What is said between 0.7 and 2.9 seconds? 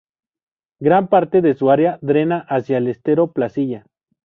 Gran parte de su área drena hacia el